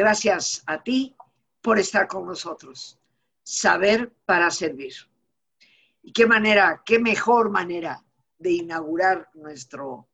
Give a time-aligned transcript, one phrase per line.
[0.00, 1.14] Gracias a ti
[1.60, 2.98] por estar con nosotros.
[3.42, 4.94] Saber para servir.
[6.00, 8.02] Y qué manera, qué mejor manera
[8.38, 10.08] de inaugurar nuestro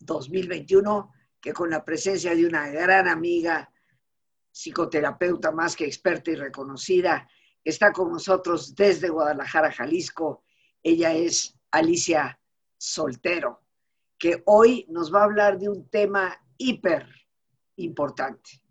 [0.00, 3.72] 2021 que con la presencia de una gran amiga,
[4.50, 7.28] psicoterapeuta más que experta y reconocida,
[7.62, 10.42] está con nosotros desde Guadalajara, Jalisco.
[10.82, 12.40] Ella es Alicia
[12.76, 13.62] Soltero,
[14.18, 17.06] que hoy nos va a hablar de un tema hiper
[17.76, 18.61] importante.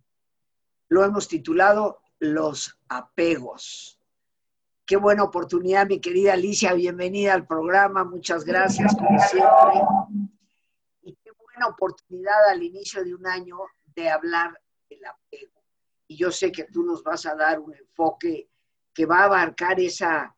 [0.92, 3.98] Lo hemos titulado Los apegos.
[4.86, 6.74] Qué buena oportunidad, mi querida Alicia.
[6.74, 8.04] Bienvenida al programa.
[8.04, 8.94] Muchas gracias.
[11.02, 13.58] Y qué buena oportunidad al inicio de un año
[13.96, 14.52] de hablar
[14.90, 15.64] del apego.
[16.08, 18.50] Y yo sé que tú nos vas a dar un enfoque
[18.94, 20.36] que va a abarcar esa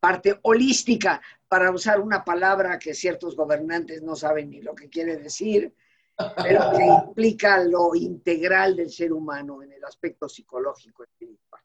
[0.00, 5.16] parte holística, para usar una palabra que ciertos gobernantes no saben ni lo que quiere
[5.16, 5.72] decir,
[6.36, 11.62] pero que implica lo integral del ser humano en el aspecto psicológico espiritual.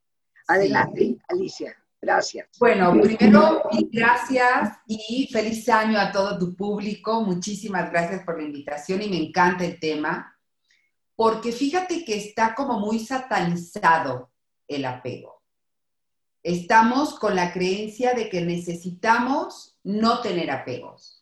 [0.47, 1.75] Adelante, Alicia.
[1.99, 2.47] Gracias.
[2.59, 7.21] Bueno, primero, gracias y feliz año a todo tu público.
[7.21, 10.37] Muchísimas gracias por la invitación y me encanta el tema,
[11.15, 14.31] porque fíjate que está como muy satanizado
[14.67, 15.41] el apego.
[16.43, 21.16] Estamos con la creencia de que necesitamos no tener apegos.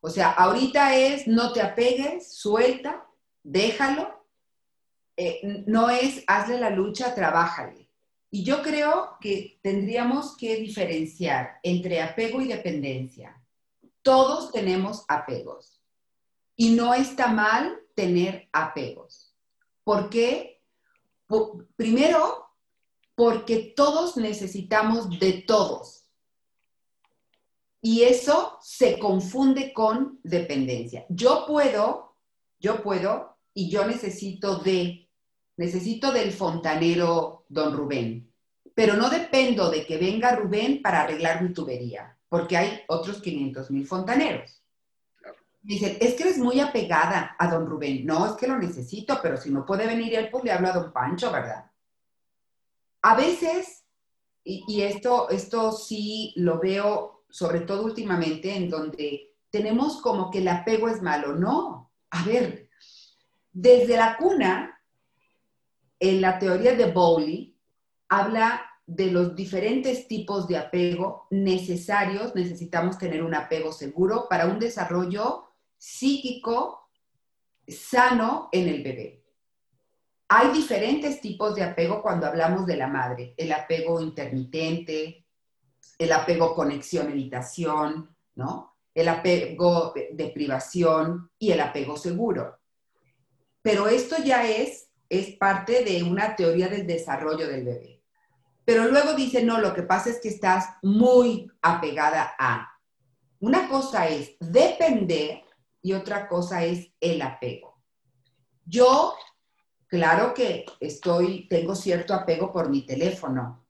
[0.00, 3.06] O sea, ahorita es no te apegues, suelta,
[3.42, 4.24] déjalo.
[5.16, 7.86] Eh, no es hazle la lucha, trabájale
[8.30, 13.42] y yo creo que tendríamos que diferenciar entre apego y dependencia.
[14.02, 15.80] Todos tenemos apegos
[16.54, 19.34] y no está mal tener apegos.
[19.84, 20.60] ¿Por qué?
[21.76, 22.46] primero,
[23.16, 26.05] porque todos necesitamos de todos.
[27.80, 31.06] Y eso se confunde con dependencia.
[31.08, 32.16] Yo puedo,
[32.58, 35.06] yo puedo y yo necesito de
[35.56, 38.30] necesito del fontanero don Rubén,
[38.74, 43.70] pero no dependo de que venga Rubén para arreglar mi tubería, porque hay otros 500
[43.70, 44.62] mil fontaneros.
[45.62, 48.06] Dicen, es que eres muy apegada a don Rubén.
[48.06, 50.72] No, es que lo necesito, pero si no puede venir él, pues le hablo a
[50.72, 51.68] don Pancho, ¿verdad?
[53.02, 53.84] A veces,
[54.44, 60.38] y, y esto, esto sí lo veo, sobre todo últimamente, en donde tenemos como que
[60.38, 61.34] el apego es malo.
[61.34, 62.70] No, a ver,
[63.52, 64.80] desde la cuna
[66.00, 67.54] en la teoría de Bowley
[68.08, 72.34] habla de los diferentes tipos de apego necesarios.
[72.34, 75.44] Necesitamos tener un apego seguro para un desarrollo
[75.76, 76.88] psíquico
[77.68, 79.24] sano en el bebé.
[80.28, 83.34] Hay diferentes tipos de apego cuando hablamos de la madre.
[83.36, 85.25] El apego intermitente,
[85.98, 88.76] el apego conexión-evitación, ¿no?
[88.94, 92.58] El apego de privación y el apego seguro.
[93.62, 98.02] Pero esto ya es es parte de una teoría del desarrollo del bebé.
[98.64, 102.68] Pero luego dice, no, lo que pasa es que estás muy apegada a.
[103.38, 105.42] Una cosa es depender
[105.82, 107.80] y otra cosa es el apego.
[108.64, 109.14] Yo,
[109.86, 113.64] claro que estoy, tengo cierto apego por mi teléfono,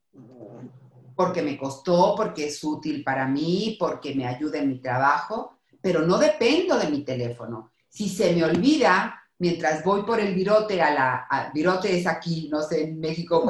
[1.16, 6.03] porque me costó, porque es útil para mí, porque me ayuda en mi trabajo, pero
[6.03, 7.72] no dependo de mi teléfono.
[7.88, 12.62] Si se me olvida, mientras voy por el virote a la, virote es aquí, no
[12.62, 13.43] sé, en México,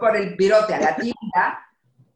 [0.00, 1.66] por el virote a la tienda,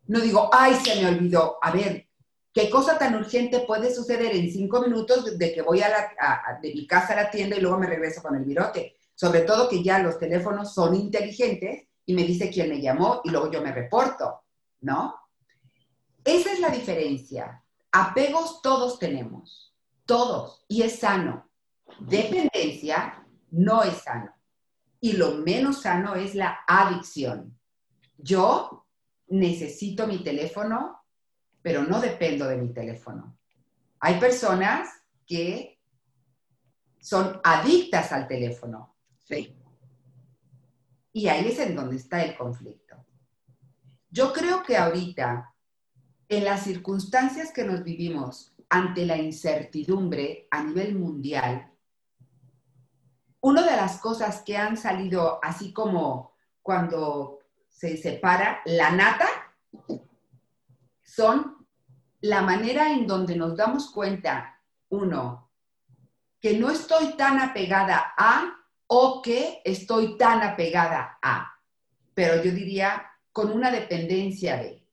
[0.06, 1.58] no digo, ay, se me olvidó.
[1.60, 2.08] A ver,
[2.54, 6.72] ¿qué cosa tan urgente puede suceder en cinco minutos de que voy a, la, de
[6.72, 8.96] mi casa a la tienda y luego me regreso con el virote?
[9.14, 13.30] Sobre todo que ya los teléfonos son inteligentes y me dice quién me llamó y
[13.30, 14.42] luego yo me reporto,
[14.80, 15.14] ¿no?
[16.24, 17.62] Esa es la diferencia.
[17.92, 21.50] Apegos todos tenemos, todos, y es sano.
[22.00, 24.32] Dependencia no es sano.
[25.00, 27.58] Y lo menos sano es la adicción.
[28.16, 28.86] Yo
[29.28, 31.04] necesito mi teléfono,
[31.62, 33.38] pero no dependo de mi teléfono.
[34.00, 34.88] Hay personas
[35.26, 35.78] que
[37.00, 38.96] son adictas al teléfono.
[39.18, 39.56] Sí.
[41.16, 42.96] Y ahí es en donde está el conflicto.
[44.10, 45.54] Yo creo que ahorita,
[46.28, 51.70] en las circunstancias que nos vivimos ante la incertidumbre a nivel mundial,
[53.40, 56.32] una de las cosas que han salido así como
[56.62, 57.38] cuando
[57.68, 59.28] se separa la nata
[61.04, 61.64] son
[62.22, 65.48] la manera en donde nos damos cuenta, uno,
[66.40, 71.52] que no estoy tan apegada a o que estoy tan apegada a,
[72.14, 74.86] pero yo diría con una dependencia de.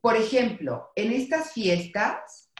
[0.00, 2.50] Por ejemplo, en estas fiestas,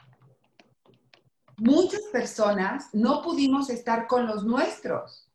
[1.57, 5.31] muchas personas no pudimos estar con los nuestros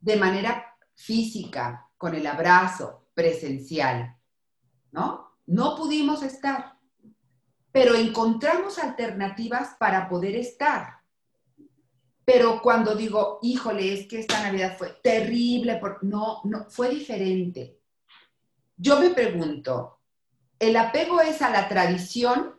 [0.00, 4.16] de manera física, con el abrazo presencial,
[4.92, 5.36] ¿no?
[5.46, 6.78] No pudimos estar,
[7.72, 10.99] pero encontramos alternativas para poder estar.
[12.32, 17.80] Pero cuando digo, híjole, es que esta Navidad fue terrible, no, no, fue diferente.
[18.76, 19.98] Yo me pregunto,
[20.56, 22.54] ¿el apego es a la tradición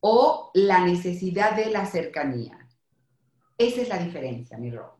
[0.00, 2.68] o la necesidad de la cercanía?
[3.56, 4.98] Esa es la diferencia, mi Ro.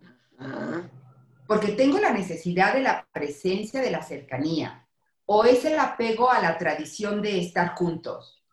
[1.49, 4.87] Porque tengo la necesidad de la presencia de la cercanía.
[5.27, 8.45] ¿O es el apego a la tradición de estar juntos?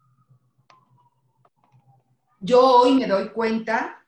[2.39, 3.98] Yo hoy me doy cuenta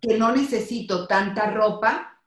[0.00, 2.22] que no necesito tanta ropa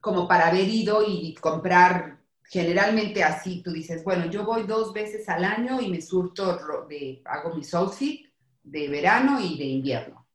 [0.00, 2.18] como para haber ido y comprar
[2.48, 3.62] generalmente así.
[3.62, 7.62] Tú dices, bueno, yo voy dos veces al año y me surto, de, hago mi
[7.72, 8.26] outfit
[8.62, 10.26] de verano y de invierno.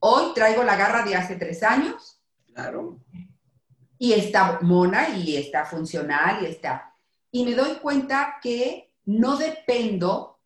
[0.00, 2.20] Hoy traigo la garra de hace tres años.
[2.52, 3.00] Claro.
[3.98, 6.94] Y está mona y está funcional y está.
[7.30, 10.40] Y me doy cuenta que no dependo,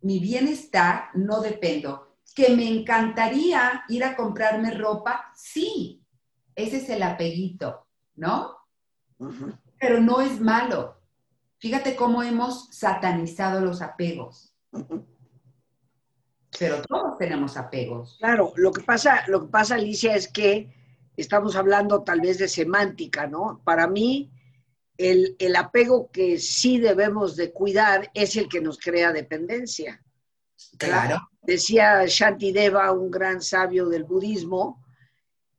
[0.00, 6.02] mi bienestar no dependo que me encantaría ir a comprarme ropa, sí,
[6.54, 7.86] ese es el apeguito,
[8.16, 8.56] ¿no?
[9.78, 11.00] Pero no es malo.
[11.58, 14.52] Fíjate cómo hemos satanizado los apegos.
[16.58, 18.16] Pero todos tenemos apegos.
[18.18, 20.74] Claro, lo que pasa, lo que pasa, Alicia, es que
[21.16, 23.60] estamos hablando tal vez de semántica, ¿no?
[23.64, 24.30] Para mí,
[24.98, 30.02] el, el apego que sí debemos de cuidar es el que nos crea dependencia.
[30.78, 31.28] Claro.
[31.42, 34.84] Decía Shantideva, un gran sabio del budismo,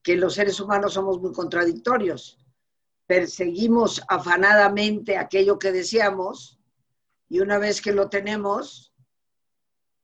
[0.02, 2.40] que los seres humanos somos muy contradictorios.
[3.06, 6.60] Perseguimos afanadamente aquello que deseamos
[7.30, 8.94] y una vez que lo tenemos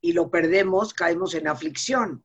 [0.01, 2.23] y lo perdemos, caemos en aflicción.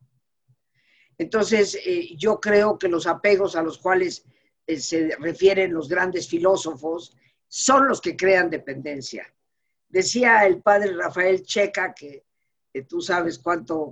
[1.18, 4.24] Entonces, eh, yo creo que los apegos a los cuales
[4.66, 7.16] eh, se refieren los grandes filósofos
[7.48, 9.32] son los que crean dependencia.
[9.88, 12.24] Decía el padre Rafael Checa que
[12.82, 13.88] tú sabes cuánto,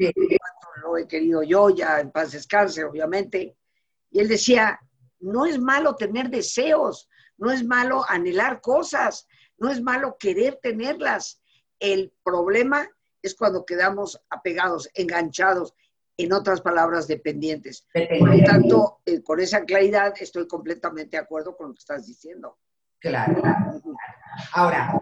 [0.82, 3.56] lo he querido yo, ya en paz descanse, obviamente.
[4.11, 4.79] Y él decía,
[5.20, 7.08] no es malo tener deseos,
[7.38, 9.26] no es malo anhelar cosas,
[9.56, 11.40] no es malo querer tenerlas.
[11.79, 12.88] El problema
[13.23, 15.75] es cuando quedamos apegados, enganchados,
[16.17, 17.87] en otras palabras, dependientes.
[18.19, 22.06] Por lo tanto, eh, con esa claridad estoy completamente de acuerdo con lo que estás
[22.06, 22.58] diciendo.
[22.99, 23.43] Claro.
[24.52, 25.00] Ahora,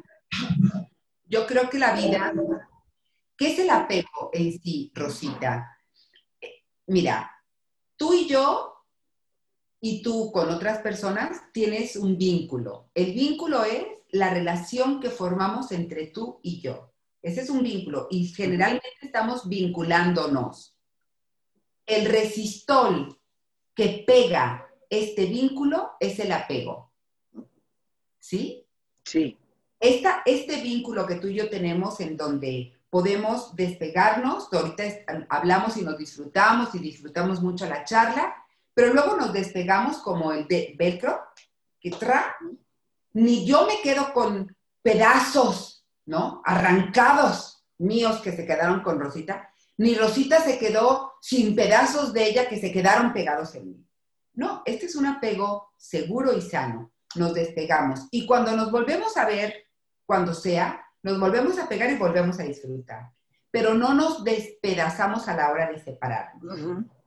[1.26, 2.32] yo creo que la vida
[3.40, 5.74] ¿Qué es el apego en sí, Rosita?
[6.88, 7.42] Mira,
[7.96, 8.84] tú y yo
[9.80, 12.90] y tú con otras personas tienes un vínculo.
[12.92, 16.92] El vínculo es la relación que formamos entre tú y yo.
[17.22, 20.76] Ese es un vínculo y generalmente estamos vinculándonos.
[21.86, 23.18] El resistol
[23.74, 26.92] que pega este vínculo es el apego.
[28.18, 28.66] ¿Sí?
[29.02, 29.38] Sí.
[29.80, 34.82] Esta, este vínculo que tú y yo tenemos en donde podemos despegarnos, ahorita
[35.28, 38.34] hablamos y nos disfrutamos y disfrutamos mucho la charla,
[38.74, 41.20] pero luego nos despegamos como el de velcro,
[41.80, 42.36] que tra,
[43.12, 46.42] ni yo me quedo con pedazos, ¿no?
[46.44, 52.48] Arrancados míos que se quedaron con Rosita, ni Rosita se quedó sin pedazos de ella
[52.48, 53.86] que se quedaron pegados en mí.
[54.34, 56.92] No, este es un apego seguro y sano.
[57.14, 58.06] Nos despegamos.
[58.10, 59.66] Y cuando nos volvemos a ver,
[60.04, 63.10] cuando sea, nos volvemos a pegar y volvemos a disfrutar,
[63.50, 66.58] pero no nos despedazamos a la hora de separarnos.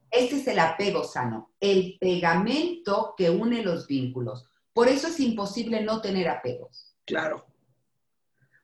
[0.10, 4.48] Este es el apego sano, el pegamento que une los vínculos.
[4.74, 6.96] Por eso es imposible no tener apegos.
[7.06, 7.46] Claro.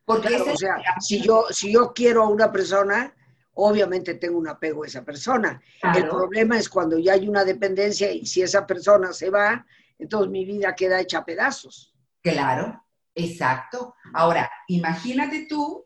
[0.06, 3.14] Porque o sea, si yo, si yo quiero a una persona,
[3.54, 5.62] obviamente tengo un apego a esa persona.
[5.96, 9.66] El problema es cuando ya hay una dependencia y si esa persona se va,
[10.00, 11.94] entonces mi vida queda hecha a pedazos.
[12.24, 12.84] Claro.
[13.20, 13.96] Exacto.
[14.14, 15.86] Ahora, imagínate tú,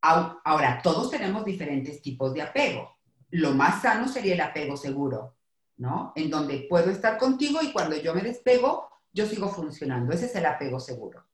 [0.00, 2.96] ahora, todos tenemos diferentes tipos de apego.
[3.30, 5.36] Lo más sano sería el apego seguro,
[5.76, 6.12] ¿no?
[6.16, 10.12] En donde puedo estar contigo y cuando yo me despego, yo sigo funcionando.
[10.12, 11.24] Ese es el apego seguro.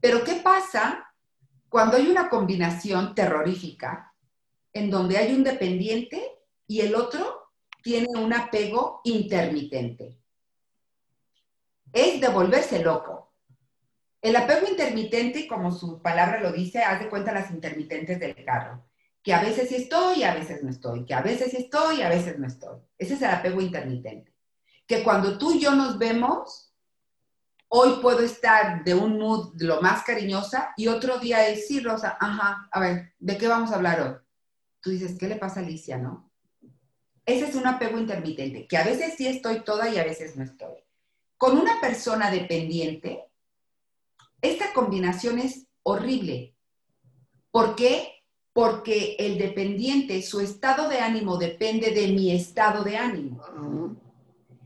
[0.00, 1.06] Pero ¿qué pasa
[1.68, 4.14] cuando hay una combinación terrorífica
[4.72, 7.50] en donde hay un dependiente y el otro
[7.82, 10.18] tiene un apego intermitente?
[11.92, 13.31] Es de volverse loco.
[14.22, 18.86] El apego intermitente, como su palabra lo dice, haz de cuenta las intermitentes del carro,
[19.22, 22.08] que a veces estoy y a veces no estoy, que a veces estoy y a
[22.08, 22.78] veces no estoy.
[22.96, 24.32] Ese es el apego intermitente.
[24.86, 26.72] Que cuando tú y yo nos vemos,
[27.68, 32.16] hoy puedo estar de un mood lo más cariñosa y otro día es, sí, Rosa,
[32.18, 34.22] ajá, a ver, ¿de qué vamos a hablar hoy?
[34.82, 36.30] tú dices, ¿qué le pasa a Alicia, no?
[37.24, 40.42] Ese es un apego intermitente, que a veces sí estoy toda y a veces no
[40.42, 40.74] estoy.
[41.38, 43.24] Con una persona dependiente,
[44.42, 46.54] esta combinación es horrible.
[47.50, 48.24] ¿Por qué?
[48.52, 53.40] Porque el dependiente, su estado de ánimo depende de mi estado de ánimo.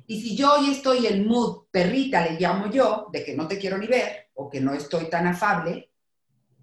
[0.08, 3.58] Y si yo hoy estoy en mood perrita, le llamo yo, de que no te
[3.58, 5.90] quiero ni ver o que no estoy tan afable,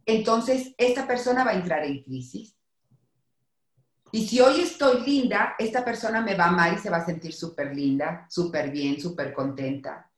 [0.06, 2.58] entonces esta persona va a entrar en crisis.
[4.12, 7.06] Y si hoy estoy linda, esta persona me va a amar y se va a
[7.06, 10.10] sentir súper linda, súper bien, súper contenta.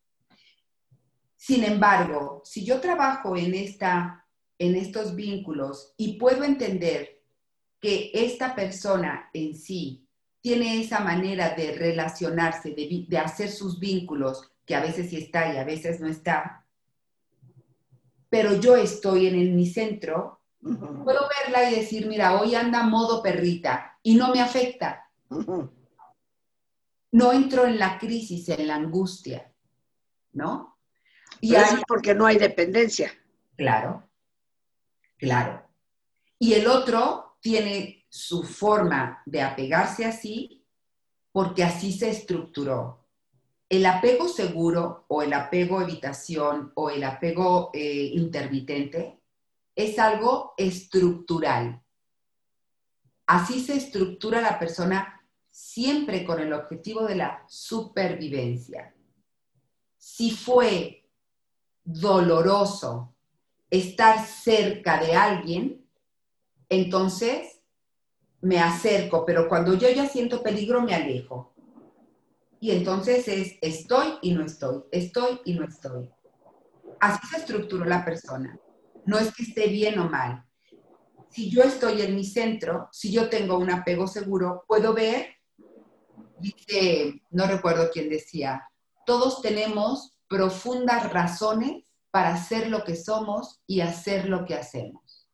[1.35, 4.25] Sin embargo, si yo trabajo en, esta,
[4.57, 7.21] en estos vínculos y puedo entender
[7.79, 10.07] que esta persona en sí
[10.41, 15.53] tiene esa manera de relacionarse, de, de hacer sus vínculos, que a veces sí está
[15.53, 16.65] y a veces no está,
[18.29, 23.97] pero yo estoy en, mi centro, puedo verla y decir, mira, hoy anda modo perrita
[24.03, 25.09] y no me afecta.
[27.11, 29.53] No entro en la crisis, en la angustia,
[30.33, 30.74] ¿no?
[31.45, 33.11] Y es porque no hay dependencia.
[33.55, 34.09] Claro,
[35.15, 35.63] claro.
[36.39, 40.65] Y el otro tiene su forma de apegarse así
[41.31, 43.05] porque así se estructuró.
[43.69, 49.19] El apego seguro o el apego evitación o el apego eh, intermitente
[49.75, 51.79] es algo estructural.
[53.27, 55.21] Así se estructura la persona
[55.51, 58.95] siempre con el objetivo de la supervivencia.
[59.97, 61.04] Si fue
[61.85, 63.15] doloroso
[63.69, 65.87] estar cerca de alguien,
[66.67, 67.61] entonces
[68.41, 71.53] me acerco, pero cuando yo ya siento peligro me alejo.
[72.59, 76.09] Y entonces es estoy y no estoy, estoy y no estoy.
[76.99, 78.59] Así se estructuró la persona.
[79.05, 80.45] No es que esté bien o mal.
[81.29, 85.35] Si yo estoy en mi centro, si yo tengo un apego seguro, puedo ver,
[86.39, 88.67] dice, no recuerdo quién decía,
[89.05, 95.27] todos tenemos profundas razones para ser lo que somos y hacer lo que hacemos.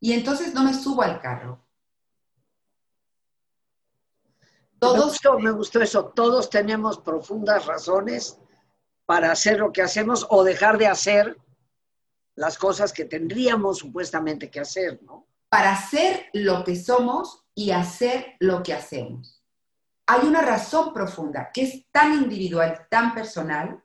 [0.00, 1.64] Y entonces no me subo al carro.
[4.78, 8.38] Todos, me gustó eso, todos tenemos profundas razones
[9.06, 11.36] para hacer lo que hacemos o dejar de hacer
[12.36, 15.26] las cosas que tendríamos supuestamente que hacer, ¿no?
[15.48, 19.37] Para hacer lo que somos y hacer lo que hacemos.
[20.10, 23.84] Hay una razón profunda que es tan individual, tan personal,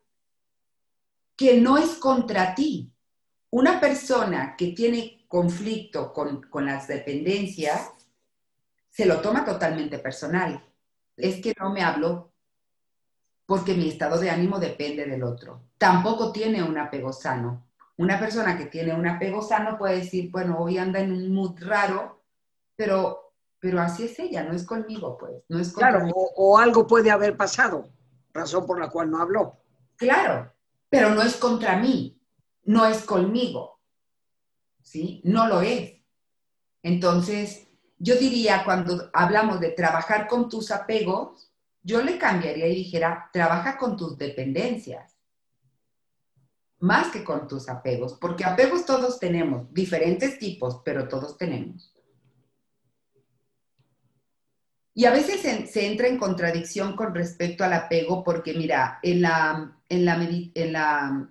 [1.36, 2.94] que no es contra ti.
[3.50, 7.89] Una persona que tiene conflicto con, con las dependencias
[8.89, 10.63] se lo toma totalmente personal.
[11.18, 12.32] Es que no me hablo
[13.46, 15.63] porque mi estado de ánimo depende del otro.
[15.77, 17.68] Tampoco tiene un apego sano.
[17.98, 21.62] Una persona que tiene un apego sano puede decir, bueno, hoy anda en un mood
[21.62, 22.24] raro,
[22.77, 23.23] pero,
[23.63, 25.41] pero así es ella, no es conmigo, pues.
[25.48, 27.88] No es claro, o, algo puede haber pasado,
[28.34, 29.58] razón por la cual no habló.
[29.96, 30.53] Claro,
[30.89, 32.22] pero no es contra mí,
[32.65, 33.79] no es conmigo.
[34.82, 35.22] ¿Sí?
[35.24, 35.93] No lo es.
[36.82, 37.65] Entonces,
[37.98, 41.50] yo diría, cuando hablamos de trabajar con tus apegos,
[41.84, 45.17] yo le cambiaría y dijera, trabaja con tus dependencias,
[46.79, 51.93] más que con tus apegos, porque apegos todos tenemos, diferentes tipos, pero todos tenemos.
[54.95, 59.75] Y a veces se, entra en contradicción con respecto al apego, porque mira, en la,
[59.89, 60.05] en
[60.71, 61.29] la,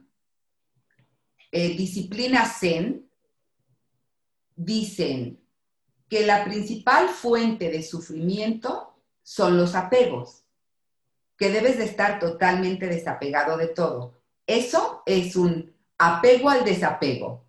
[1.53, 3.09] eh, disciplina Zen
[4.57, 5.41] dicen
[6.09, 10.45] que la principal fuente de sufrimiento son los apegos
[11.37, 14.23] que debes de estar totalmente desapegado de todo.
[14.47, 17.45] Eso es un apego al desapego.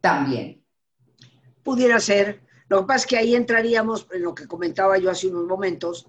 [0.00, 0.64] También.
[1.62, 2.49] Pudiera ser.
[2.70, 6.06] Lo que pasa es que ahí entraríamos en lo que comentaba yo hace unos momentos.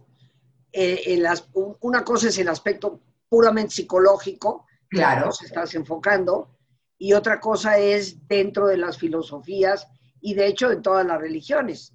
[0.71, 5.31] Eh, en las, una cosa es el aspecto puramente psicológico, claro.
[5.37, 6.55] que estás enfocando,
[6.99, 9.87] y otra cosa es dentro de las filosofías
[10.21, 11.93] y de hecho en todas las religiones,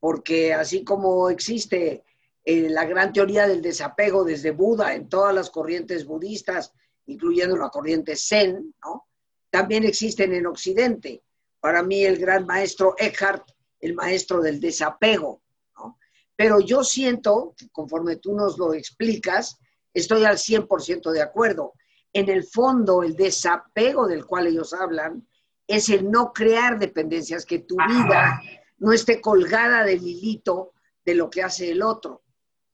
[0.00, 2.02] porque así como existe
[2.44, 6.72] eh, la gran teoría del desapego desde Buda en todas las corrientes budistas,
[7.06, 9.06] incluyendo la corriente Zen, ¿no?
[9.50, 11.22] también existen en Occidente.
[11.60, 13.48] Para mí el gran maestro Eckhart,
[13.80, 15.42] el maestro del desapego.
[15.76, 15.98] ¿no?
[16.36, 19.58] Pero yo siento, conforme tú nos lo explicas,
[19.92, 21.74] estoy al 100% de acuerdo.
[22.12, 25.26] En el fondo, el desapego del cual ellos hablan
[25.66, 28.42] es el no crear dependencias, que tu vida
[28.78, 30.72] no esté colgada del hilito
[31.04, 32.22] de lo que hace el otro.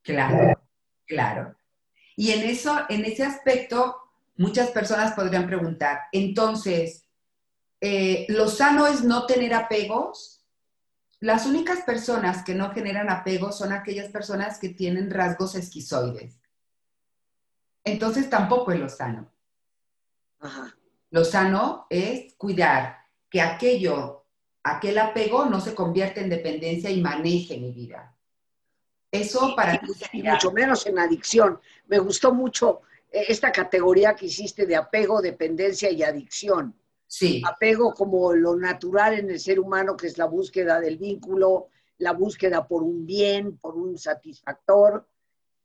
[0.03, 0.59] Claro,
[1.05, 1.57] claro.
[2.17, 3.97] Y en eso, en ese aspecto,
[4.37, 7.05] muchas personas podrían preguntar, entonces,
[7.81, 10.36] eh, ¿lo sano es no tener apegos?
[11.21, 16.39] Las únicas personas que no generan apego son aquellas personas que tienen rasgos esquizoides.
[17.85, 19.31] Entonces tampoco es lo sano.
[21.11, 22.99] Lo sano es cuidar
[23.31, 24.25] que aquello,
[24.63, 28.15] aquel apego no se convierta en dependencia y maneje mi vida.
[29.11, 29.81] Eso para
[30.13, 31.61] y mucho menos en adicción.
[31.87, 36.75] Me gustó mucho eh, esta categoría que hiciste de apego, dependencia y adicción.
[37.07, 37.43] Sí.
[37.47, 42.13] Apego como lo natural en el ser humano, que es la búsqueda del vínculo, la
[42.13, 45.09] búsqueda por un bien, por un satisfactor.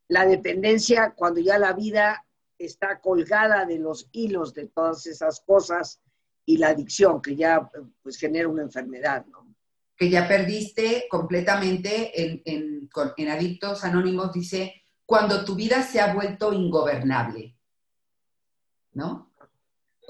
[0.08, 2.26] La dependencia cuando ya la vida
[2.58, 6.00] está colgada de los hilos de todas esas cosas
[6.46, 7.70] y la adicción que ya
[8.02, 9.56] pues genera una enfermedad, ¿no?
[9.96, 16.14] Que ya perdiste completamente en, en, en Adictos Anónimos, dice, cuando tu vida se ha
[16.14, 17.56] vuelto ingobernable,
[18.94, 19.31] ¿no?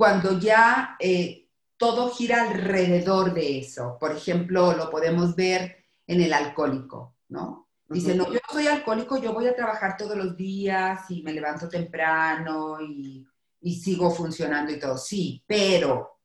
[0.01, 3.97] Cuando ya eh, todo gira alrededor de eso.
[3.99, 7.69] Por ejemplo, lo podemos ver en el alcohólico, ¿no?
[7.87, 11.33] Dice, no, yo no soy alcohólico, yo voy a trabajar todos los días y me
[11.33, 13.27] levanto temprano y,
[13.61, 14.97] y sigo funcionando y todo.
[14.97, 16.17] Sí, pero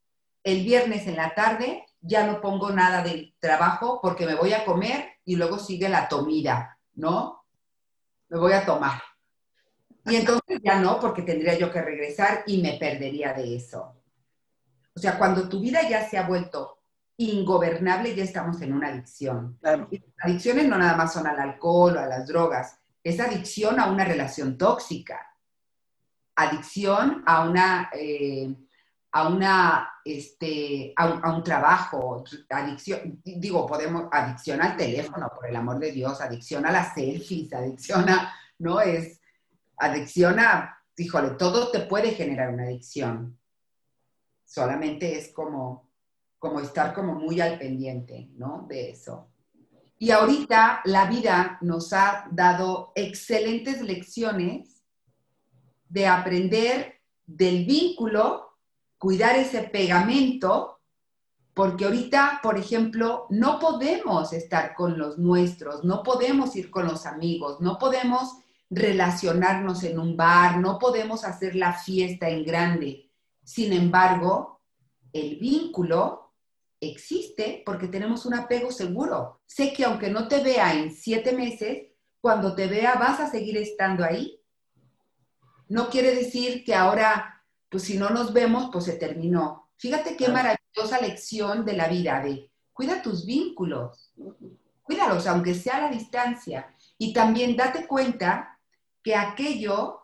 [0.43, 4.65] el viernes en la tarde ya no pongo nada del trabajo porque me voy a
[4.65, 7.45] comer y luego sigue la comida, ¿no?
[8.29, 9.03] Me voy a tomar.
[10.07, 13.95] Y entonces ya no, porque tendría yo que regresar y me perdería de eso.
[14.95, 16.79] O sea, cuando tu vida ya se ha vuelto
[17.17, 19.57] ingobernable, ya estamos en una adicción.
[19.59, 19.87] Claro.
[19.91, 23.91] Y adicciones no nada más son al alcohol o a las drogas, es adicción a
[23.91, 25.35] una relación tóxica,
[26.35, 28.53] adicción a una, eh,
[29.11, 35.47] a una, este, a un, a un, trabajo, adicción, digo, podemos, adicción al teléfono, por
[35.47, 38.81] el amor de Dios, adicción a las selfies, adicción a, ¿no?
[38.81, 39.16] Es,
[39.77, 43.39] adicción a, híjole, todo te puede generar una adicción.
[44.45, 45.89] Solamente es como,
[46.39, 48.65] como estar como muy al pendiente, ¿no?
[48.67, 49.29] De eso.
[49.99, 54.83] Y ahorita la vida nos ha dado excelentes lecciones
[55.89, 58.57] de aprender del vínculo,
[58.97, 60.79] cuidar ese pegamento,
[61.53, 67.07] porque ahorita, por ejemplo, no podemos estar con los nuestros, no podemos ir con los
[67.07, 68.37] amigos, no podemos
[68.69, 73.09] relacionarnos en un bar, no podemos hacer la fiesta en grande.
[73.43, 74.61] Sin embargo,
[75.13, 76.33] el vínculo
[76.79, 79.41] existe porque tenemos un apego seguro.
[79.45, 81.87] Sé que aunque no te vea en siete meses,
[82.19, 84.41] cuando te vea vas a seguir estando ahí.
[85.69, 89.69] No quiere decir que ahora, pues si no nos vemos, pues se terminó.
[89.77, 94.13] Fíjate qué maravillosa lección de la vida de cuida tus vínculos,
[94.83, 96.73] cuídalos aunque sea a la distancia.
[96.97, 98.56] Y también date cuenta
[99.07, 100.01] que aquello,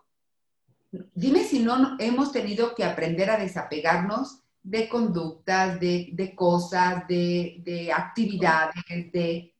[0.90, 8.82] dime si no hemos tenido que aprender a desapegarnos de conductas, de, cosas, de, actividades,
[9.12, 9.52] de...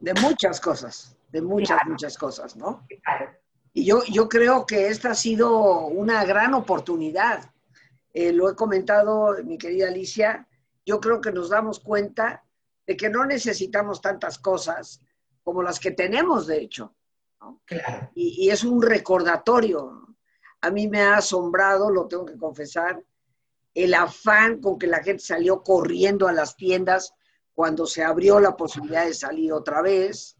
[0.00, 2.86] De muchas cosas, de muchas, muchas cosas, ¿no?
[3.74, 7.50] Y yo, yo creo que esta ha sido una gran oportunidad.
[8.14, 10.48] Eh, lo he comentado, mi querida Alicia,
[10.86, 12.42] yo creo que nos damos cuenta
[12.86, 15.02] de que no necesitamos tantas cosas
[15.42, 16.94] como las que tenemos, de hecho.
[17.64, 18.10] Claro.
[18.14, 20.06] Y, es un recordatorio.
[20.60, 23.02] A mí me ha asombrado, lo tengo que confesar,
[23.74, 27.14] el afán con que la gente salió corriendo a las tiendas
[27.54, 30.36] cuando se abrió la posibilidad de salir otra vez.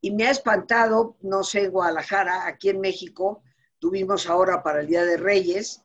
[0.00, 3.42] Y me ha espantado, no sé, en Guadalajara, aquí en México,
[3.78, 5.82] tuvimos ahora para el Día de Reyes,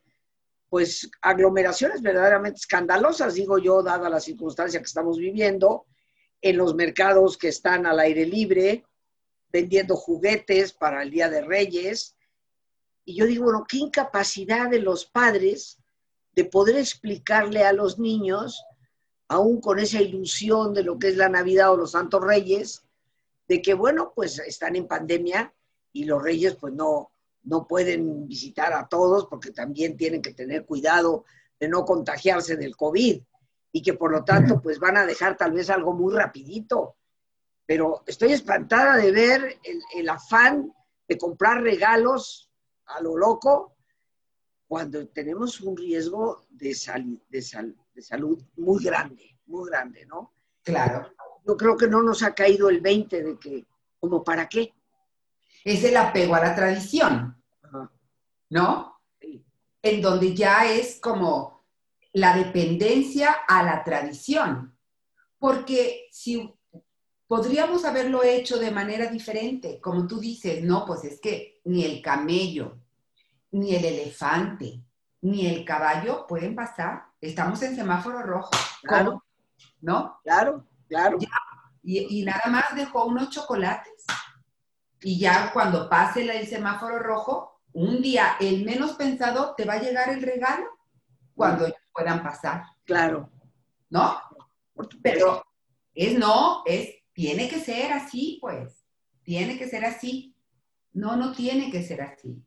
[0.69, 5.85] pues aglomeraciones verdaderamente escandalosas, digo yo, dada la circunstancia que estamos viviendo,
[6.41, 8.85] en los mercados que están al aire libre,
[9.55, 12.17] vendiendo juguetes para el Día de Reyes.
[13.05, 15.77] Y yo digo, bueno, qué incapacidad de los padres
[16.33, 18.65] de poder explicarle a los niños,
[19.29, 22.83] aún con esa ilusión de lo que es la Navidad o los Santos Reyes,
[23.47, 25.53] de que, bueno, pues están en pandemia
[25.93, 27.13] y los reyes pues no,
[27.43, 31.23] no pueden visitar a todos porque también tienen que tener cuidado
[31.61, 33.21] de no contagiarse del COVID
[33.71, 36.97] y que por lo tanto pues van a dejar tal vez algo muy rapidito
[37.65, 39.60] pero estoy espantada de ver
[39.93, 40.73] el, afán
[41.08, 42.49] de comprar regalos
[42.86, 43.75] a lo loco
[44.67, 46.75] cuando tenemos un riesgo de,
[47.30, 50.34] de, de salud muy grande, muy grande, ¿no?
[50.63, 51.12] Claro.
[51.45, 53.65] Yo creo que no nos ha caído el 20 de que,
[53.99, 54.73] ¿como para qué?
[55.63, 57.41] Es el apego a la tradición,
[58.49, 58.99] ¿no?
[59.82, 61.63] En donde ya es como
[62.13, 64.75] la dependencia a la tradición.
[65.38, 66.54] Porque si
[67.27, 72.01] podríamos haberlo hecho de manera diferente, como tú dices, no, pues es que ni el
[72.01, 72.77] camello,
[73.51, 74.83] ni el elefante,
[75.21, 77.05] ni el caballo pueden pasar.
[77.19, 78.51] Estamos en semáforo rojo.
[78.83, 79.23] Claro.
[79.81, 80.19] ¿No?
[80.23, 80.67] Claro.
[80.88, 81.17] Claro.
[81.83, 84.05] y, y, nada más dejó unos chocolates.
[85.01, 89.81] Y ya cuando pase el semáforo rojo, un día, el menos pensado, te va a
[89.81, 90.65] llegar el regalo
[91.33, 92.63] cuando puedan pasar.
[92.85, 93.29] Claro.
[93.89, 94.19] ¿No?
[95.01, 95.45] Pero
[95.93, 98.86] es no, es, tiene que ser así, pues.
[99.23, 100.36] Tiene que ser así.
[100.91, 102.43] No, no tiene que ser así.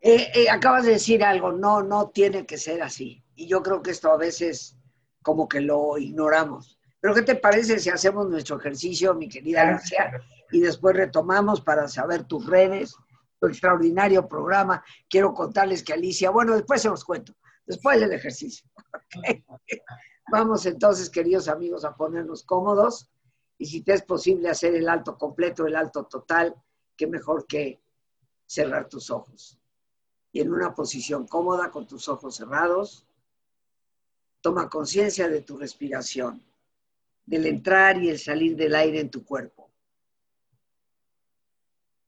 [0.00, 3.24] Eh, eh, acabas de decir algo, no, no tiene que ser así.
[3.34, 4.78] Y yo creo que esto a veces
[5.22, 6.78] como que lo ignoramos.
[7.00, 10.12] Pero ¿qué te parece si hacemos nuestro ejercicio, mi querida Alicia,
[10.52, 12.94] y después retomamos para saber tus redes,
[13.40, 14.84] tu extraordinario programa?
[15.08, 17.34] Quiero contarles que Alicia, bueno, después se los cuento,
[17.66, 18.68] después del ejercicio.
[20.30, 23.10] Vamos entonces, queridos amigos, a ponernos cómodos
[23.64, 26.54] y si te es posible hacer el alto completo, el alto total,
[26.94, 27.80] qué mejor que
[28.44, 29.58] cerrar tus ojos
[30.32, 33.06] y en una posición cómoda con tus ojos cerrados,
[34.42, 36.44] toma conciencia de tu respiración,
[37.24, 39.70] del entrar y el salir del aire en tu cuerpo.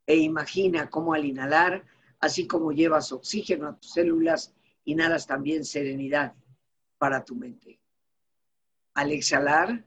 [0.07, 1.87] E imagina cómo al inhalar,
[2.21, 4.53] así como llevas oxígeno a tus células,
[4.85, 6.35] inhalas también serenidad
[6.99, 7.81] para tu mente.
[8.92, 9.87] Al exhalar,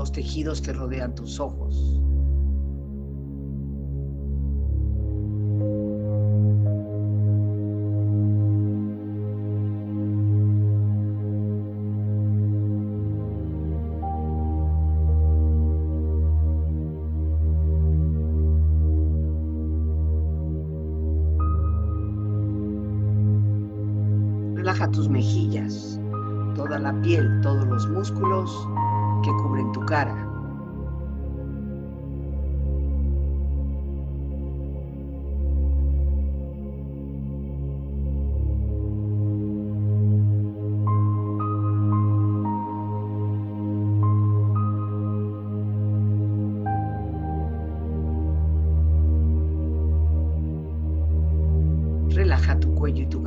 [0.00, 2.00] Los tejidos que rodean tus ojos.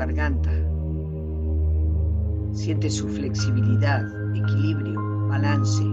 [0.05, 0.51] Garganta.
[2.51, 4.03] Siente su flexibilidad,
[4.35, 5.83] equilibrio, balance.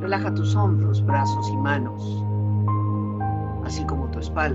[0.00, 2.15] Relaja tus hombros, brazos y manos,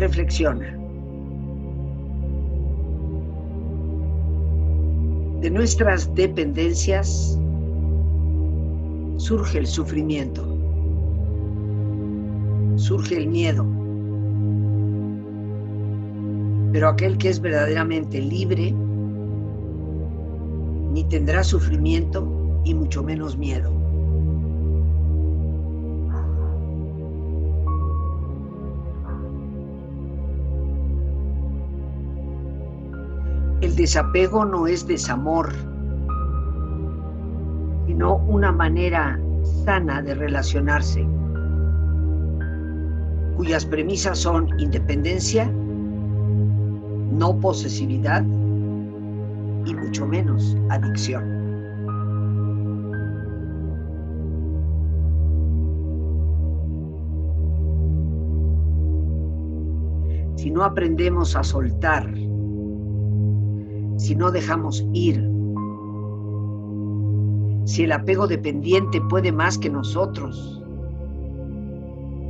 [0.00, 0.80] reflexiona.
[5.40, 7.38] de nuestras dependencias
[9.16, 10.44] surge el sufrimiento,
[12.76, 13.64] surge el miedo.
[16.72, 18.74] Pero aquel que es verdaderamente libre
[20.92, 23.79] ni tendrá sufrimiento y mucho menos miedo.
[33.80, 35.50] Desapego no es desamor,
[37.86, 39.18] sino una manera
[39.64, 41.02] sana de relacionarse,
[43.38, 45.50] cuyas premisas son independencia,
[47.10, 48.22] no posesividad
[49.64, 51.24] y mucho menos adicción.
[60.36, 62.12] Si no aprendemos a soltar,
[64.10, 65.24] si no dejamos ir,
[67.64, 70.60] si el apego dependiente puede más que nosotros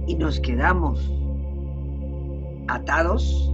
[0.06, 1.10] y nos quedamos
[2.68, 3.50] atados,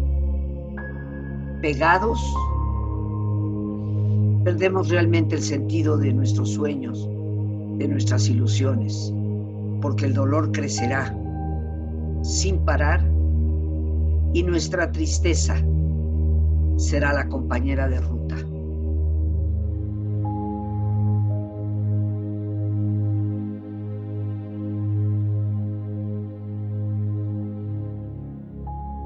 [1.63, 2.21] pegados,
[4.43, 7.09] perdemos realmente el sentido de nuestros sueños,
[7.79, 9.15] de nuestras ilusiones,
[9.81, 11.17] porque el dolor crecerá
[12.23, 13.09] sin parar
[14.33, 15.55] y nuestra tristeza
[16.77, 18.16] será la compañera de ruta.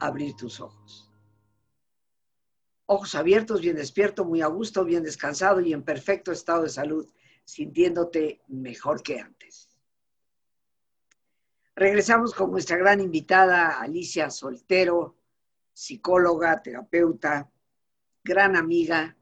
[0.00, 1.10] abrir tus ojos.
[2.86, 7.06] Ojos abiertos, bien despierto, muy a gusto, bien descansado y en perfecto estado de salud,
[7.44, 9.68] sintiéndote mejor que antes.
[11.76, 15.16] Regresamos con nuestra gran invitada Alicia Soltero,
[15.72, 17.50] psicóloga, terapeuta,
[18.24, 19.16] gran amiga,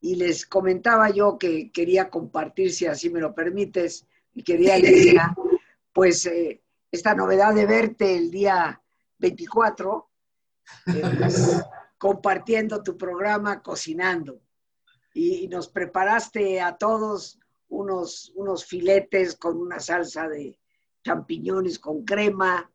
[0.00, 5.20] y les comentaba yo que quería compartir, si así me lo permites, y quería decir,
[5.92, 8.80] pues eh, esta novedad de verte el día
[9.18, 10.09] 24,
[11.98, 14.40] compartiendo tu programa Cocinando.
[15.12, 20.58] Y, nos preparaste a todos unos, unos filetes con una salsa de
[21.02, 22.70] champiñones con crema,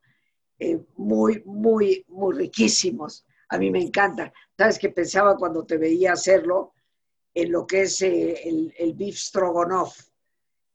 [0.59, 3.25] eh, muy, muy, muy riquísimos.
[3.49, 4.31] A mí me encanta.
[4.57, 6.73] ¿Sabes qué pensaba cuando te veía hacerlo?
[7.33, 9.93] En lo que es eh, el, el beef stroganov.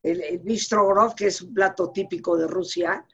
[0.02, 3.04] El, el beef stroganov, que es un plato típico de Rusia,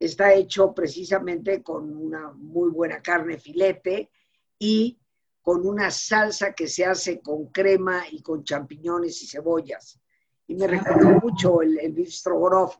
[0.00, 4.10] está hecho precisamente con una muy buena carne filete
[4.58, 4.98] y
[5.42, 10.00] con una salsa que se hace con crema y con champiñones y cebollas.
[10.48, 12.72] Y me recordó mucho el, el beef stroganov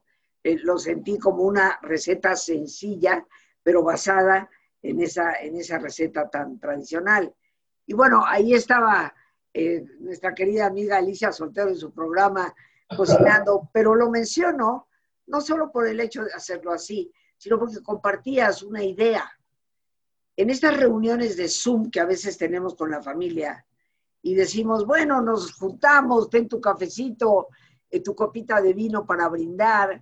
[0.43, 3.27] eh, lo sentí como una receta sencilla,
[3.63, 4.49] pero basada
[4.83, 7.35] en esa, en esa receta tan tradicional.
[7.87, 9.15] Y bueno, ahí estaba
[9.53, 12.55] eh, nuestra querida amiga Alicia Soltero en su programa
[12.97, 14.89] cocinando, pero lo menciono
[15.31, 19.31] no solo por el hecho de hacerlo así, sino porque compartías una idea.
[20.37, 23.65] En estas reuniones de Zoom que a veces tenemos con la familia
[24.23, 27.49] y decimos, bueno, nos juntamos, ten tu cafecito,
[27.91, 30.01] eh, tu copita de vino para brindar,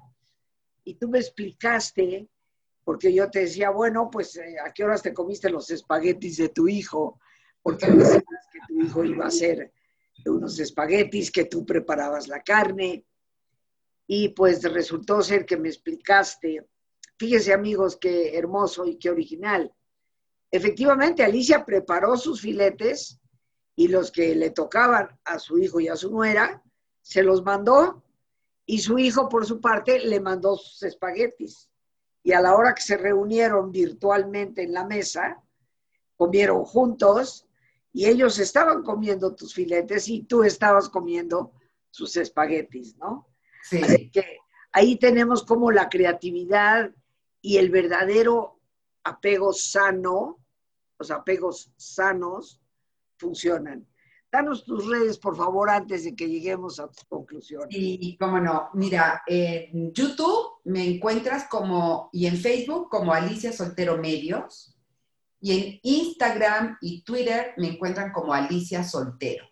[0.84, 2.28] y tú me explicaste,
[2.82, 6.48] porque yo te decía, bueno, pues eh, a qué horas te comiste los espaguetis de
[6.48, 7.20] tu hijo,
[7.62, 9.72] porque decías que tu hijo iba a hacer
[10.24, 13.04] unos espaguetis, que tú preparabas la carne,
[14.10, 16.66] y pues resultó ser que me explicaste,
[17.18, 19.72] fíjense amigos, qué hermoso y qué original.
[20.50, 23.20] Efectivamente, Alicia preparó sus filetes
[23.76, 26.62] y los que le tocaban a su hijo y a su nuera,
[27.02, 28.02] se los mandó
[28.64, 31.68] y su hijo, por su parte, le mandó sus espaguetis.
[32.22, 35.42] Y a la hora que se reunieron virtualmente en la mesa,
[36.16, 37.46] comieron juntos
[37.92, 41.52] y ellos estaban comiendo tus filetes y tú estabas comiendo
[41.90, 43.28] sus espaguetis, ¿no?
[43.62, 44.38] Así que
[44.72, 46.90] ahí tenemos como la creatividad
[47.40, 48.60] y el verdadero
[49.04, 50.38] apego sano,
[50.98, 52.60] los apegos sanos,
[53.16, 53.86] funcionan.
[54.30, 57.68] Danos tus redes, por favor, antes de que lleguemos a tus conclusiones.
[57.70, 63.96] Y cómo no, mira, en YouTube me encuentras como, y en Facebook como Alicia Soltero
[63.96, 64.78] Medios,
[65.40, 69.46] y en Instagram y Twitter me encuentran como Alicia Soltero.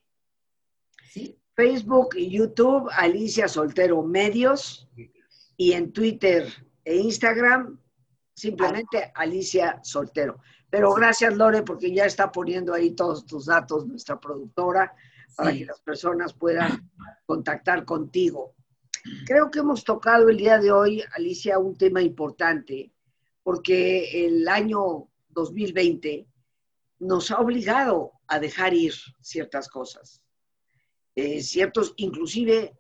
[1.11, 1.41] ¿Sí?
[1.57, 4.89] Facebook y YouTube, Alicia Soltero Medios,
[5.57, 6.47] y en Twitter
[6.85, 7.81] e Instagram,
[8.35, 10.39] simplemente Alicia Soltero.
[10.69, 14.95] Pero gracias, Lore, porque ya está poniendo ahí todos tus datos nuestra productora
[15.35, 16.91] para que las personas puedan
[17.25, 18.55] contactar contigo.
[19.25, 22.93] Creo que hemos tocado el día de hoy, Alicia, un tema importante,
[23.43, 26.27] porque el año 2020
[26.99, 30.21] nos ha obligado a dejar ir ciertas cosas.
[31.17, 32.77] Eh, ciertos, inclusive,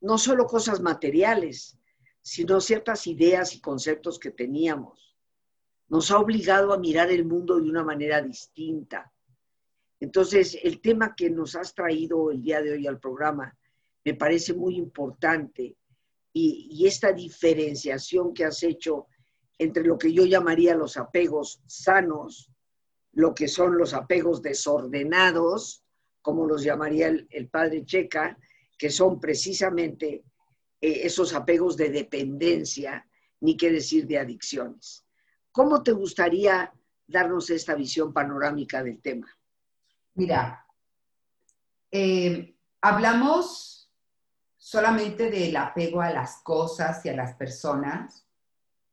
[0.00, 1.78] no solo cosas materiales,
[2.22, 5.14] sino ciertas ideas y conceptos que teníamos.
[5.88, 9.12] Nos ha obligado a mirar el mundo de una manera distinta.
[10.00, 13.54] Entonces, el tema que nos has traído el día de hoy al programa
[14.02, 15.76] me parece muy importante
[16.32, 19.08] y, y esta diferenciación que has hecho
[19.58, 22.50] entre lo que yo llamaría los apegos sanos,
[23.12, 25.83] lo que son los apegos desordenados
[26.24, 28.38] como los llamaría el, padre Checa,
[28.78, 30.24] que son precisamente
[30.80, 33.06] eh, esos apegos de dependencia,
[33.40, 35.04] ni qué decir de adicciones.
[35.52, 36.72] ¿Cómo te gustaría
[37.06, 39.28] darnos esta visión panorámica del tema?
[40.14, 40.66] Mira,
[41.90, 43.92] eh, hablamos
[44.56, 48.26] solamente del apego a las cosas y a las personas.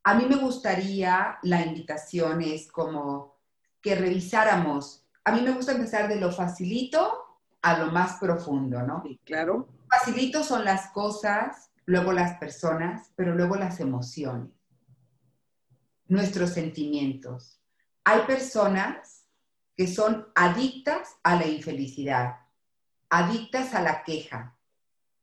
[0.04, 3.40] A mí me gustaría, la invitación es como
[3.80, 7.21] que revisáramos a mí me gusta empezar de lo facilito
[7.62, 9.04] a lo más profundo, ¿no?
[9.06, 9.68] Sí, claro.
[9.90, 14.52] Facilito son las cosas, luego las personas, pero luego las emociones,
[16.08, 17.62] nuestros sentimientos.
[18.04, 19.26] Hay personas
[19.76, 22.38] que son adictas a la infelicidad,
[23.10, 24.58] adictas a la queja.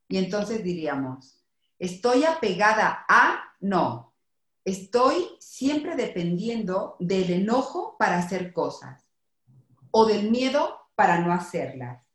[0.09, 1.45] Y entonces diríamos,
[1.79, 3.55] ¿estoy apegada a?
[3.61, 4.15] No,
[4.65, 9.05] estoy siempre dependiendo del enojo para hacer cosas
[9.91, 12.08] o del miedo para no hacerlas,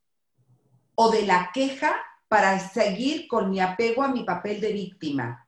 [0.95, 1.95] o de la queja
[2.27, 5.47] para seguir con mi apego a mi papel de víctima.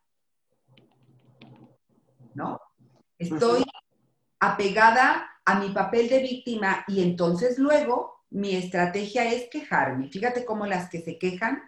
[2.33, 2.59] ¿No?
[3.17, 3.63] Estoy
[4.39, 10.09] apegada a mi papel de víctima y entonces luego mi estrategia es quejarme.
[10.09, 11.63] Fíjate cómo las que se quejan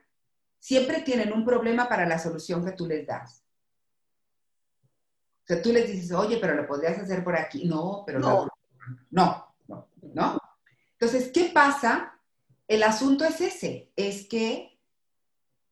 [0.60, 3.43] siempre tienen un problema para la solución que tú les das.
[5.43, 7.66] O sea, tú les dices, oye, pero lo podrías hacer por aquí.
[7.66, 8.49] No, pero no,
[9.12, 10.41] no, no, no.
[10.91, 12.16] Entonces, ¿qué pasa?
[12.68, 14.78] El asunto es ese, es que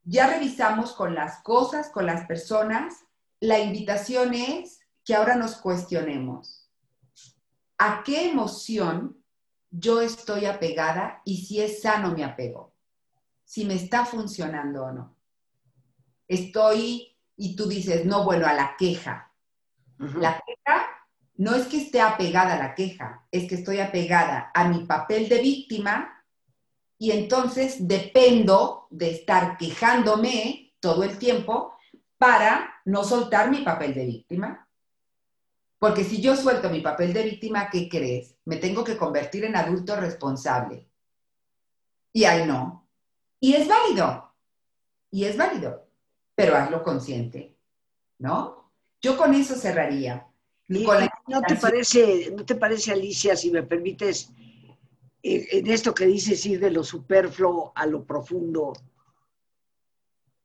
[0.04, 3.06] ya revisamos con las cosas, con las personas,
[3.40, 6.70] la invitación es que ahora nos cuestionemos.
[7.78, 9.22] ¿A qué emoción
[9.72, 12.74] yo estoy apegada y si es sano mi apego?
[13.44, 15.18] Si me está funcionando o no.
[16.28, 19.34] Estoy, y tú dices, no, bueno, a la queja.
[19.98, 20.88] La queja
[21.36, 25.30] no es que esté apegada a la queja, es que estoy apegada a mi papel
[25.30, 26.15] de víctima
[27.06, 31.78] y entonces dependo de estar quejándome todo el tiempo
[32.18, 34.68] para no soltar mi papel de víctima.
[35.78, 38.34] Porque si yo suelto mi papel de víctima, ¿qué crees?
[38.46, 40.90] Me tengo que convertir en adulto responsable.
[42.12, 42.90] Y ahí no.
[43.40, 44.34] Y es válido.
[45.12, 45.86] Y es válido.
[46.34, 47.56] Pero hazlo consciente.
[48.18, 48.72] ¿No?
[49.00, 50.26] Yo con eso cerraría.
[50.70, 54.32] ¿no, te parece, ¿No te parece, Alicia, si me permites,
[55.28, 58.74] en esto que dices ir de lo superfluo a lo profundo,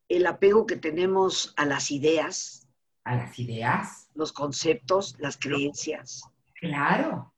[0.09, 2.67] el apego que tenemos a las ideas,
[3.05, 4.09] a las ideas.
[4.15, 6.23] Los conceptos, las creencias.
[6.55, 7.33] Claro.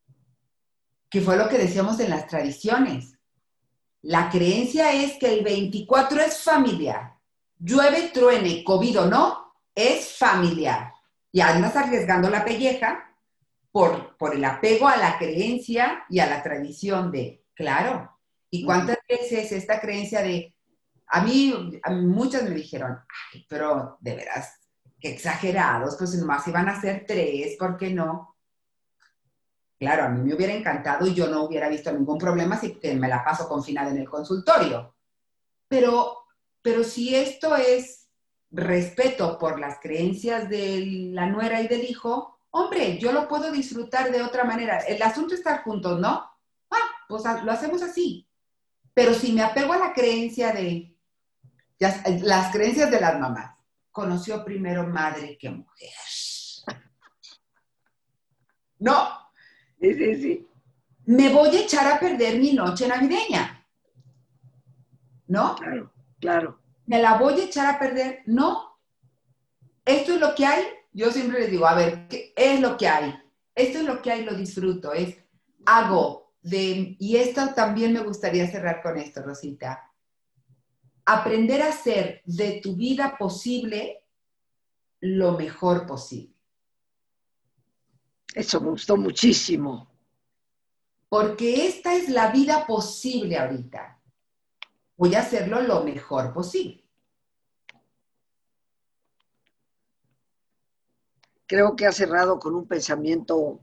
[1.09, 3.17] Que fue lo que decíamos en las tradiciones.
[4.03, 7.19] La creencia es que el 24 es familiar.
[7.59, 10.93] Llueve, truene, COVID o no, es familiar.
[11.31, 13.12] Y andas arriesgando la pelleja
[13.73, 18.11] por, por el apego a la creencia y a la tradición de, claro.
[18.51, 20.55] ¿Y cuántas veces esta creencia de,
[21.07, 22.99] a mí, a mí muchas me dijeron,
[23.33, 24.61] ay, pero de veras,
[25.01, 28.37] qué exagerados, pues nomás iban a ser tres, ¿por qué no?
[29.79, 33.09] Claro, a mí me hubiera encantado y yo no hubiera visto ningún problema si me
[33.09, 34.95] la paso confinada en el consultorio.
[35.67, 36.19] Pero,
[36.61, 38.09] pero si esto es
[38.51, 44.11] respeto por las creencias de la nuera y del hijo, hombre, yo lo puedo disfrutar
[44.11, 44.79] de otra manera.
[44.79, 46.31] El asunto es estar juntos, ¿no?
[46.71, 48.29] Ah, pues lo hacemos así.
[48.95, 50.97] Pero si me apego a la creencia de,
[51.79, 53.59] las creencias de las mamás,
[53.91, 55.91] conoció primero madre que mujer.
[58.79, 59.23] No,
[59.83, 60.49] Sí, sí, sí.
[61.07, 63.67] Me voy a echar a perder mi noche navideña.
[65.27, 65.57] ¿No?
[65.57, 66.61] Claro, claro.
[66.87, 68.23] ¿Me la voy a echar a perder?
[68.27, 68.79] No.
[69.85, 70.65] Esto es lo que hay.
[70.93, 73.15] Yo siempre les digo, a ver, ¿qué es lo que hay?
[73.55, 74.93] Esto es lo que hay, lo disfruto.
[74.93, 75.17] Es
[75.65, 79.91] hago de, y esto también me gustaría cerrar con esto, Rosita.
[81.05, 84.05] Aprender a hacer de tu vida posible
[85.01, 86.35] lo mejor posible.
[88.35, 89.91] Eso me gustó muchísimo.
[91.09, 94.01] Porque esta es la vida posible ahorita.
[94.97, 96.82] Voy a hacerlo lo mejor posible.
[101.53, 103.61] Creo que ha cerrado con un pensamiento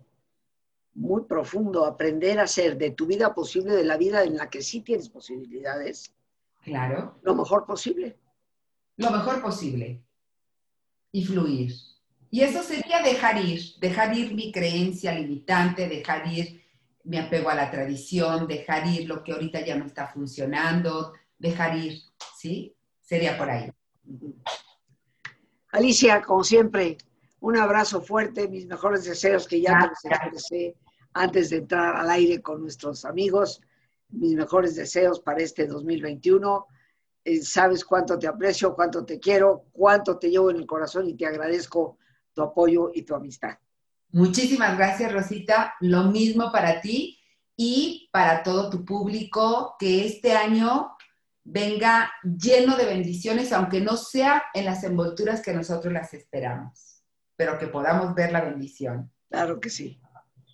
[0.94, 4.62] muy profundo, aprender a hacer de tu vida posible, de la vida en la que
[4.62, 6.14] sí tienes posibilidades.
[6.62, 7.18] Claro.
[7.24, 8.16] Lo mejor posible.
[8.96, 10.04] Lo mejor posible.
[11.12, 11.74] Y fluir.
[12.30, 16.64] Y eso sería dejar ir, dejar ir mi creencia limitante, dejar ir
[17.06, 21.76] mi apego a la tradición, dejar ir lo que ahorita ya no está funcionando, dejar
[21.76, 22.04] ir,
[22.38, 22.72] ¿sí?
[23.02, 23.72] Sería por ahí.
[25.72, 26.96] Alicia, como siempre,
[27.42, 30.76] un abrazo fuerte, mis mejores deseos que ya te expresé
[31.14, 33.62] antes de entrar al aire con nuestros amigos,
[34.10, 36.68] mis mejores deseos para este 2021.
[37.24, 41.16] Eh, sabes cuánto te aprecio, cuánto te quiero, cuánto te llevo en el corazón y
[41.16, 41.98] te agradezco
[42.34, 43.58] tu apoyo y tu amistad.
[44.12, 45.76] Muchísimas gracias, Rosita.
[45.82, 47.20] Lo mismo para ti
[47.56, 50.92] y para todo tu público, que este año
[51.44, 56.99] venga lleno de bendiciones, aunque no sea en las envolturas que nosotros las esperamos,
[57.40, 59.10] pero que podamos ver la bendición.
[59.30, 59.98] Claro que sí.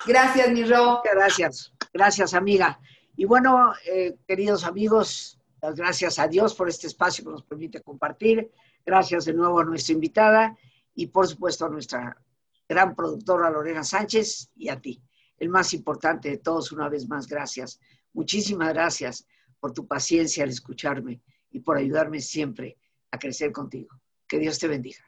[0.06, 1.02] Gracias, mi Ro.
[1.04, 2.80] Gracias, gracias, amiga.
[3.16, 5.40] Y bueno, eh, queridos amigos,
[5.76, 8.52] gracias a Dios por este espacio que nos permite compartir.
[8.86, 10.56] Gracias de nuevo a nuestra invitada
[10.94, 12.22] y por supuesto a nuestra
[12.70, 15.02] gran productora Lorena Sánchez y a ti.
[15.40, 17.80] El más importante de todos, una vez más, gracias.
[18.14, 19.26] Muchísimas gracias
[19.60, 21.20] por tu paciencia al escucharme
[21.50, 22.78] y por ayudarme siempre
[23.10, 23.90] a crecer contigo.
[24.28, 25.04] Que Dios te bendiga.